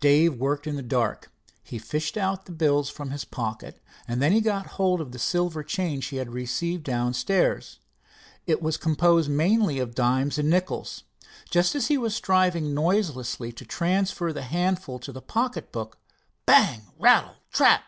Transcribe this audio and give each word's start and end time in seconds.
Dave 0.00 0.34
worked 0.40 0.66
in 0.66 0.74
the 0.74 0.82
dark. 0.82 1.30
He 1.62 1.78
fished 1.78 2.16
out 2.16 2.46
the 2.46 2.50
bills 2.50 2.90
from 2.90 3.12
his 3.12 3.24
pocket. 3.24 3.80
Then 4.08 4.32
he 4.32 4.40
got 4.40 4.66
hold 4.74 5.00
of 5.00 5.12
the 5.12 5.20
silver 5.20 5.62
change 5.62 6.06
he 6.06 6.16
had 6.16 6.32
received 6.32 6.82
down 6.82 7.14
stairs. 7.14 7.78
It 8.44 8.60
was 8.60 8.76
composed 8.76 9.30
mainly 9.30 9.78
of 9.78 9.94
dimes 9.94 10.36
and 10.36 10.50
nickles. 10.50 11.04
Just 11.48 11.76
as 11.76 11.86
he 11.86 11.96
was 11.96 12.12
striving 12.16 12.74
noiselessly 12.74 13.52
to 13.52 13.64
transfer 13.64 14.32
the 14.32 14.42
handful 14.42 14.98
to 14.98 15.12
the 15.12 15.22
pocket 15.22 15.70
book, 15.70 15.96
bang! 16.44 16.88
rattle! 16.98 17.36
tap! 17.52 17.84